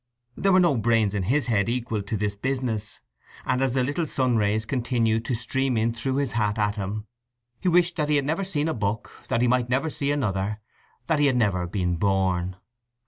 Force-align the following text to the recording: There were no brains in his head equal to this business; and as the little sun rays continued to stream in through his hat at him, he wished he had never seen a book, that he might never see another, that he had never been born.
There 0.35 0.51
were 0.51 0.59
no 0.59 0.75
brains 0.77 1.13
in 1.13 1.21
his 1.21 1.45
head 1.45 1.69
equal 1.69 2.01
to 2.01 2.17
this 2.17 2.35
business; 2.35 3.01
and 3.45 3.61
as 3.61 3.75
the 3.75 3.83
little 3.83 4.07
sun 4.07 4.35
rays 4.35 4.65
continued 4.65 5.25
to 5.25 5.35
stream 5.35 5.77
in 5.77 5.93
through 5.93 6.15
his 6.15 6.31
hat 6.31 6.57
at 6.57 6.75
him, 6.75 7.05
he 7.59 7.69
wished 7.69 8.01
he 8.01 8.15
had 8.15 8.25
never 8.25 8.43
seen 8.43 8.67
a 8.67 8.73
book, 8.73 9.11
that 9.27 9.43
he 9.43 9.47
might 9.47 9.69
never 9.69 9.91
see 9.91 10.09
another, 10.11 10.59
that 11.05 11.19
he 11.19 11.27
had 11.27 11.37
never 11.37 11.67
been 11.67 11.97
born. 11.97 12.55